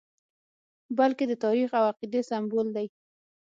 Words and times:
بلکې 0.97 1.23
د 1.27 1.33
تاریخ 1.43 1.69
او 1.79 1.83
عقیدې 1.91 2.21
سمبول 2.29 2.67
دی. 2.75 2.87